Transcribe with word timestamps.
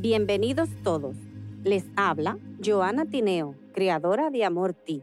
Bienvenidos 0.00 0.68
todos. 0.84 1.16
Les 1.64 1.84
habla 1.96 2.38
Joana 2.64 3.04
Tineo, 3.06 3.56
creadora 3.72 4.30
de 4.30 4.44
Amor 4.44 4.72
Ti, 4.72 5.02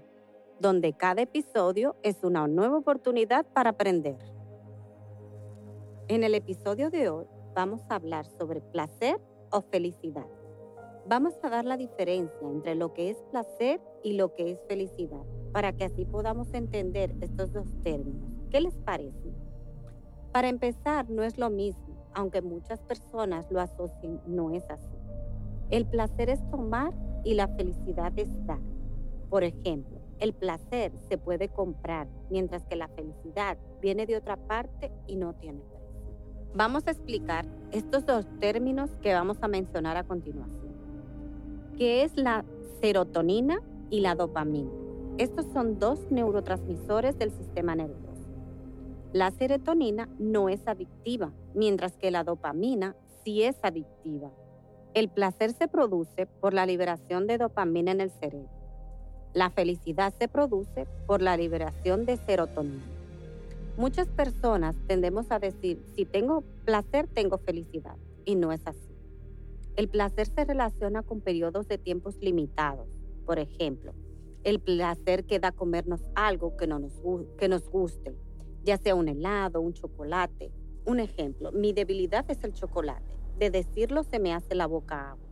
donde 0.61 0.93
cada 0.93 1.21
episodio 1.21 1.97
es 2.01 2.23
una 2.23 2.47
nueva 2.47 2.77
oportunidad 2.77 3.45
para 3.45 3.71
aprender. 3.71 4.17
En 6.07 6.23
el 6.23 6.33
episodio 6.33 6.89
de 6.91 7.09
hoy 7.09 7.25
vamos 7.53 7.81
a 7.89 7.95
hablar 7.95 8.25
sobre 8.37 8.61
placer 8.61 9.19
o 9.51 9.63
felicidad. 9.63 10.27
Vamos 11.05 11.33
a 11.43 11.49
dar 11.49 11.65
la 11.65 11.75
diferencia 11.75 12.47
entre 12.49 12.75
lo 12.75 12.93
que 12.93 13.09
es 13.09 13.17
placer 13.31 13.81
y 14.01 14.13
lo 14.13 14.33
que 14.33 14.51
es 14.51 14.61
felicidad, 14.69 15.25
para 15.51 15.73
que 15.73 15.83
así 15.83 16.05
podamos 16.05 16.53
entender 16.53 17.13
estos 17.19 17.51
dos 17.51 17.67
términos. 17.83 18.31
¿Qué 18.49 18.61
les 18.61 18.77
parece? 18.77 19.33
Para 20.31 20.47
empezar, 20.47 21.09
no 21.09 21.23
es 21.23 21.37
lo 21.37 21.49
mismo 21.49 21.84
aunque 22.15 22.41
muchas 22.41 22.79
personas 22.81 23.45
lo 23.51 23.61
asocien, 23.61 24.19
no 24.25 24.51
es 24.51 24.67
así. 24.69 24.97
El 25.69 25.85
placer 25.85 26.29
es 26.29 26.39
tomar 26.49 26.93
y 27.23 27.35
la 27.35 27.47
felicidad 27.49 28.11
es 28.17 28.29
dar. 28.47 28.59
Por 29.29 29.43
ejemplo, 29.43 29.99
el 30.19 30.33
placer 30.33 30.93
se 31.09 31.17
puede 31.17 31.49
comprar, 31.49 32.07
mientras 32.29 32.65
que 32.65 32.75
la 32.75 32.87
felicidad 32.87 33.57
viene 33.81 34.05
de 34.05 34.15
otra 34.15 34.37
parte 34.37 34.91
y 35.07 35.17
no 35.17 35.33
tiene 35.33 35.59
precio. 35.59 35.75
Vamos 36.53 36.87
a 36.87 36.91
explicar 36.91 37.45
estos 37.71 38.05
dos 38.05 38.25
términos 38.39 38.89
que 39.01 39.13
vamos 39.13 39.37
a 39.41 39.47
mencionar 39.49 39.97
a 39.97 40.03
continuación. 40.03 40.73
¿Qué 41.77 42.03
es 42.03 42.15
la 42.15 42.45
serotonina 42.79 43.59
y 43.89 43.99
la 43.99 44.15
dopamina? 44.15 44.71
Estos 45.17 45.45
son 45.51 45.79
dos 45.79 45.99
neurotransmisores 46.11 47.17
del 47.17 47.31
sistema 47.31 47.75
nervioso. 47.75 48.14
La 49.15 49.31
serotonina 49.31 50.09
no 50.19 50.49
es 50.49 50.67
adictiva, 50.67 51.31
mientras 51.53 51.95
que 51.95 52.11
la 52.11 52.25
dopamina 52.25 52.97
sí 53.23 53.43
es 53.43 53.55
adictiva. 53.61 54.29
El 54.93 55.07
placer 55.07 55.53
se 55.53 55.69
produce 55.69 56.25
por 56.25 56.53
la 56.53 56.65
liberación 56.65 57.25
de 57.25 57.37
dopamina 57.37 57.91
en 57.91 58.01
el 58.01 58.11
cerebro. 58.11 58.49
La 59.33 59.49
felicidad 59.51 60.13
se 60.19 60.27
produce 60.27 60.85
por 61.07 61.21
la 61.21 61.37
liberación 61.37 62.05
de 62.05 62.17
serotonina. 62.17 62.83
Muchas 63.77 64.09
personas 64.09 64.75
tendemos 64.85 65.31
a 65.31 65.39
decir, 65.39 65.81
si 65.95 66.03
tengo 66.03 66.43
placer, 66.65 67.07
tengo 67.07 67.37
felicidad, 67.37 67.95
y 68.25 68.35
no 68.35 68.51
es 68.51 68.67
así. 68.67 68.97
El 69.77 69.87
placer 69.87 70.27
se 70.27 70.43
relaciona 70.43 71.03
con 71.03 71.21
periodos 71.21 71.69
de 71.69 71.77
tiempos 71.77 72.17
limitados. 72.17 72.89
Por 73.25 73.39
ejemplo, 73.39 73.93
el 74.43 74.59
placer 74.59 75.23
que 75.23 75.39
da 75.39 75.53
comernos 75.53 76.01
algo 76.15 76.57
que, 76.57 76.67
no 76.67 76.79
nos, 76.79 77.01
que 77.37 77.47
nos 77.47 77.69
guste, 77.69 78.13
ya 78.65 78.77
sea 78.77 78.95
un 78.95 79.07
helado, 79.07 79.61
un 79.61 79.73
chocolate. 79.73 80.51
Un 80.85 80.99
ejemplo, 80.99 81.51
mi 81.51 81.71
debilidad 81.71 82.25
es 82.29 82.43
el 82.43 82.53
chocolate. 82.53 83.15
De 83.37 83.51
decirlo 83.51 84.03
se 84.03 84.19
me 84.19 84.33
hace 84.33 84.55
la 84.55 84.65
boca 84.65 85.11
agua. 85.11 85.27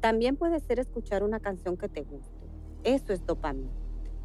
También 0.00 0.36
puede 0.36 0.60
ser 0.60 0.78
escuchar 0.78 1.22
una 1.22 1.40
canción 1.40 1.76
que 1.76 1.88
te 1.88 2.02
guste. 2.02 2.46
Eso 2.82 3.12
es 3.12 3.24
dopamina, 3.26 3.70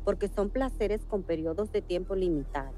porque 0.04 0.28
son 0.28 0.50
placeres 0.50 1.06
con 1.06 1.23
periodos 1.23 1.72
de 1.72 1.82
tiempo 1.82 2.16
limitados. 2.16 2.76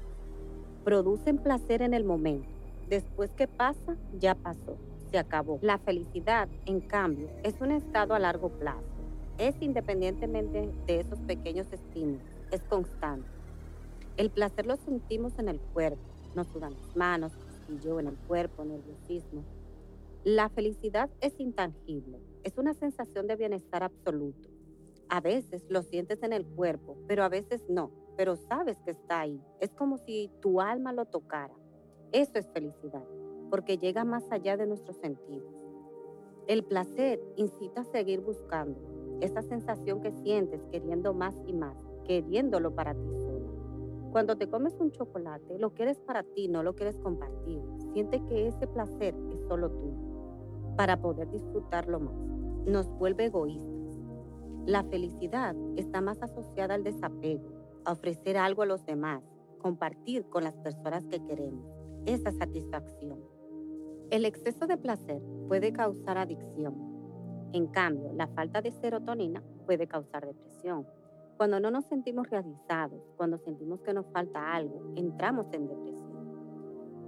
Producen 0.84 1.38
placer 1.38 1.82
en 1.82 1.94
el 1.94 2.04
momento. 2.04 2.48
Después 2.88 3.32
que 3.32 3.46
pasa, 3.46 3.96
ya 4.18 4.34
pasó, 4.34 4.76
se 5.10 5.18
acabó. 5.18 5.58
La 5.62 5.78
felicidad, 5.78 6.48
en 6.66 6.80
cambio, 6.80 7.28
es 7.42 7.60
un 7.60 7.70
estado 7.70 8.14
a 8.14 8.18
largo 8.18 8.48
plazo. 8.48 8.82
Es 9.38 9.54
independientemente 9.60 10.72
de 10.86 11.00
esos 11.00 11.20
pequeños 11.20 11.72
estímulos. 11.72 12.22
Es 12.50 12.62
constante. 12.62 13.41
El 14.18 14.30
placer 14.30 14.66
lo 14.66 14.76
sentimos 14.76 15.38
en 15.38 15.48
el 15.48 15.58
cuerpo, 15.58 16.02
nos 16.36 16.46
sudan 16.48 16.74
las 16.74 16.96
manos, 16.96 17.32
yo 17.82 17.98
en 17.98 18.08
el 18.08 18.16
cuerpo, 18.16 18.62
nerviosismo. 18.62 19.42
La 20.22 20.50
felicidad 20.50 21.08
es 21.22 21.40
intangible, 21.40 22.20
es 22.42 22.58
una 22.58 22.74
sensación 22.74 23.26
de 23.26 23.36
bienestar 23.36 23.82
absoluto. 23.82 24.50
A 25.08 25.20
veces 25.20 25.64
lo 25.70 25.82
sientes 25.82 26.22
en 26.22 26.34
el 26.34 26.44
cuerpo, 26.44 26.98
pero 27.08 27.24
a 27.24 27.30
veces 27.30 27.64
no, 27.70 27.90
pero 28.16 28.36
sabes 28.36 28.76
que 28.84 28.90
está 28.90 29.20
ahí. 29.20 29.40
Es 29.60 29.70
como 29.70 29.96
si 29.96 30.30
tu 30.42 30.60
alma 30.60 30.92
lo 30.92 31.06
tocara. 31.06 31.54
Eso 32.12 32.32
es 32.34 32.46
felicidad, 32.50 33.04
porque 33.48 33.78
llega 33.78 34.04
más 34.04 34.30
allá 34.30 34.58
de 34.58 34.66
nuestros 34.66 34.98
sentidos. 34.98 35.54
El 36.46 36.64
placer 36.64 37.18
incita 37.36 37.80
a 37.80 37.84
seguir 37.84 38.20
buscando 38.20 38.78
esa 39.22 39.40
sensación 39.40 40.02
que 40.02 40.12
sientes 40.12 40.60
queriendo 40.70 41.14
más 41.14 41.34
y 41.46 41.54
más, 41.54 41.78
queriéndolo 42.04 42.74
para 42.74 42.92
ti 42.92 43.21
cuando 44.12 44.36
te 44.36 44.46
comes 44.46 44.78
un 44.78 44.92
chocolate, 44.92 45.58
lo 45.58 45.72
quieres 45.72 45.98
para 46.00 46.22
ti, 46.22 46.46
no 46.46 46.62
lo 46.62 46.74
quieres 46.74 46.98
compartir. 46.98 47.62
Siente 47.94 48.22
que 48.26 48.46
ese 48.46 48.66
placer 48.66 49.14
es 49.32 49.40
solo 49.48 49.70
tuyo, 49.70 50.76
para 50.76 51.00
poder 51.00 51.30
disfrutarlo 51.30 51.98
más. 51.98 52.14
Nos 52.66 52.88
vuelve 52.98 53.24
egoístas. 53.24 53.98
La 54.66 54.84
felicidad 54.84 55.56
está 55.76 56.02
más 56.02 56.22
asociada 56.22 56.74
al 56.74 56.84
desapego, 56.84 57.48
a 57.86 57.92
ofrecer 57.92 58.36
algo 58.36 58.62
a 58.62 58.66
los 58.66 58.84
demás, 58.84 59.24
compartir 59.58 60.26
con 60.26 60.44
las 60.44 60.58
personas 60.58 61.06
que 61.06 61.24
queremos, 61.24 61.66
esa 62.04 62.32
satisfacción. 62.32 63.18
El 64.10 64.26
exceso 64.26 64.66
de 64.66 64.76
placer 64.76 65.22
puede 65.48 65.72
causar 65.72 66.18
adicción. 66.18 66.74
En 67.54 67.66
cambio, 67.66 68.12
la 68.12 68.28
falta 68.28 68.60
de 68.60 68.72
serotonina 68.72 69.42
puede 69.64 69.86
causar 69.86 70.26
depresión 70.26 70.86
cuando 71.36 71.60
no 71.60 71.70
nos 71.70 71.84
sentimos 71.86 72.28
realizados, 72.28 73.00
cuando 73.16 73.38
sentimos 73.38 73.80
que 73.80 73.94
nos 73.94 74.06
falta 74.12 74.54
algo, 74.54 74.92
entramos 74.96 75.46
en 75.52 75.68
depresión. 75.68 76.12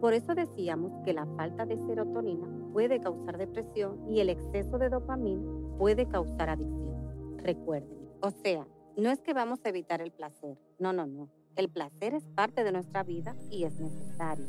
Por 0.00 0.12
eso 0.12 0.34
decíamos 0.34 0.92
que 1.04 1.14
la 1.14 1.26
falta 1.36 1.64
de 1.64 1.78
serotonina 1.86 2.46
puede 2.72 3.00
causar 3.00 3.38
depresión 3.38 4.10
y 4.10 4.20
el 4.20 4.28
exceso 4.28 4.78
de 4.78 4.88
dopamina 4.90 5.50
puede 5.78 6.06
causar 6.06 6.50
adicción. 6.50 7.38
Recuerden, 7.38 7.98
o 8.20 8.30
sea, 8.30 8.66
no 8.96 9.10
es 9.10 9.20
que 9.20 9.34
vamos 9.34 9.60
a 9.64 9.68
evitar 9.68 10.00
el 10.00 10.10
placer, 10.10 10.58
no, 10.78 10.92
no, 10.92 11.06
no. 11.06 11.28
El 11.56 11.68
placer 11.68 12.14
es 12.14 12.24
parte 12.34 12.64
de 12.64 12.72
nuestra 12.72 13.02
vida 13.04 13.34
y 13.50 13.64
es 13.64 13.78
necesario, 13.78 14.46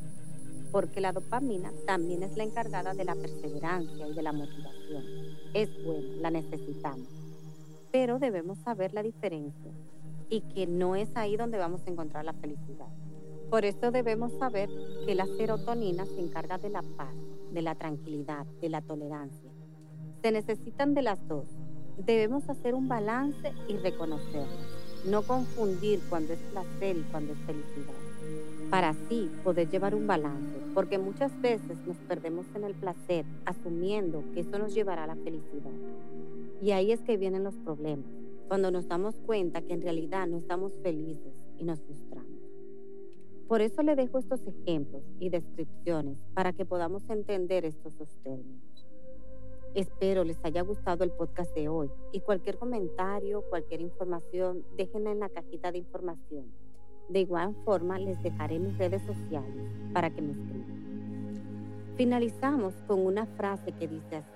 porque 0.71 0.99
la 0.99 1.11
dopamina 1.11 1.71
también 1.85 2.23
es 2.23 2.35
la 2.35 2.43
encargada 2.43 2.93
de 2.93 3.05
la 3.05 3.15
perseverancia 3.15 4.07
y 4.07 4.13
de 4.13 4.23
la 4.23 4.33
motivación. 4.33 5.03
Es 5.53 5.69
buena, 5.85 6.21
la 6.21 6.31
necesitamos 6.31 7.24
pero 7.95 8.19
debemos 8.19 8.57
saber 8.57 8.93
la 8.93 9.01
diferencia 9.03 9.71
y 10.29 10.41
que 10.41 10.67
no 10.67 10.97
es 10.97 11.15
ahí 11.15 11.37
donde 11.37 11.57
vamos 11.57 11.79
a 11.87 11.89
encontrar 11.89 12.25
la 12.25 12.33
felicidad. 12.33 12.89
Por 13.49 13.63
eso 13.63 13.89
debemos 13.89 14.33
saber 14.33 14.69
que 15.05 15.15
la 15.15 15.25
serotonina 15.25 16.05
se 16.05 16.19
encarga 16.19 16.57
de 16.57 16.71
la 16.71 16.81
paz, 16.81 17.15
de 17.53 17.61
la 17.61 17.73
tranquilidad, 17.75 18.45
de 18.59 18.67
la 18.67 18.81
tolerancia. 18.81 19.49
Se 20.21 20.33
necesitan 20.33 20.93
de 20.93 21.03
las 21.03 21.25
dos. 21.29 21.45
Debemos 21.97 22.49
hacer 22.49 22.75
un 22.75 22.89
balance 22.89 23.53
y 23.69 23.77
reconocerlas. 23.77 24.67
No 25.05 25.21
confundir 25.21 26.01
cuando 26.09 26.33
es 26.33 26.39
placer 26.51 26.97
y 26.97 27.03
cuando 27.03 27.31
es 27.31 27.39
felicidad. 27.45 27.95
Para 28.69 28.89
así 28.89 29.31
poder 29.41 29.69
llevar 29.69 29.95
un 29.95 30.05
balance, 30.05 30.59
porque 30.73 30.97
muchas 30.97 31.31
veces 31.39 31.77
nos 31.87 31.95
perdemos 32.09 32.45
en 32.55 32.65
el 32.65 32.73
placer 32.73 33.23
asumiendo 33.45 34.21
que 34.33 34.41
eso 34.41 34.59
nos 34.59 34.73
llevará 34.73 35.05
a 35.05 35.07
la 35.07 35.15
felicidad. 35.15 35.71
Y 36.61 36.71
ahí 36.71 36.91
es 36.91 37.01
que 37.01 37.17
vienen 37.17 37.43
los 37.43 37.55
problemas, 37.57 38.11
cuando 38.47 38.71
nos 38.71 38.87
damos 38.87 39.15
cuenta 39.25 39.61
que 39.61 39.73
en 39.73 39.81
realidad 39.81 40.27
no 40.27 40.37
estamos 40.37 40.73
felices 40.81 41.33
y 41.57 41.63
nos 41.63 41.81
frustramos. 41.81 42.29
Por 43.47 43.61
eso 43.61 43.83
le 43.83 43.95
dejo 43.95 44.17
estos 44.17 44.41
ejemplos 44.47 45.03
y 45.19 45.29
descripciones 45.29 46.17
para 46.33 46.53
que 46.53 46.65
podamos 46.65 47.07
entender 47.09 47.65
estos 47.65 47.95
dos 47.97 48.09
términos. 48.23 48.61
Espero 49.75 50.23
les 50.23 50.37
haya 50.43 50.61
gustado 50.61 51.03
el 51.03 51.11
podcast 51.11 51.53
de 51.53 51.67
hoy 51.67 51.91
y 52.11 52.21
cualquier 52.21 52.57
comentario, 52.57 53.43
cualquier 53.49 53.81
información, 53.81 54.63
déjenla 54.77 55.11
en 55.11 55.19
la 55.19 55.29
cajita 55.29 55.71
de 55.71 55.79
información. 55.79 56.45
De 57.09 57.19
igual 57.19 57.53
forma 57.65 57.99
les 57.99 58.21
dejaré 58.23 58.57
mis 58.57 58.77
redes 58.77 59.03
sociales 59.03 59.69
para 59.93 60.09
que 60.09 60.21
me 60.21 60.31
escriban. 60.31 61.93
Finalizamos 61.97 62.73
con 62.87 63.05
una 63.05 63.25
frase 63.25 63.73
que 63.73 63.87
dice 63.87 64.15
así. 64.15 64.34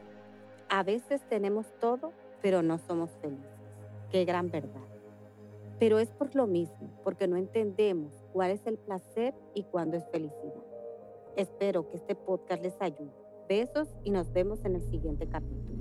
A 0.71 0.83
veces 0.83 1.27
tenemos 1.27 1.65
todo, 1.79 2.13
pero 2.43 2.61
no 2.61 2.77
somos 2.77 3.09
felices. 3.21 3.49
Qué 4.11 4.23
gran 4.23 4.51
verdad. 4.51 4.85
Pero 5.79 5.97
es 5.97 6.09
por 6.09 6.35
lo 6.35 6.45
mismo, 6.45 6.91
porque 7.03 7.27
no 7.27 7.37
entendemos 7.37 8.13
cuál 8.33 8.51
es 8.51 8.67
el 8.67 8.77
placer 8.77 9.33
y 9.55 9.63
cuándo 9.63 9.97
es 9.97 10.07
felicidad. 10.11 10.63
Espero 11.35 11.89
que 11.89 11.97
este 11.97 12.13
podcast 12.13 12.61
les 12.61 12.79
ayude. 12.81 13.09
Besos 13.47 13.87
y 14.03 14.11
nos 14.11 14.31
vemos 14.31 14.63
en 14.63 14.75
el 14.75 14.83
siguiente 14.83 15.27
capítulo. 15.27 15.78